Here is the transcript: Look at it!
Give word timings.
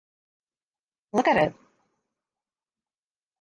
Look 1.13 1.27
at 1.27 1.37
it! 1.37 1.53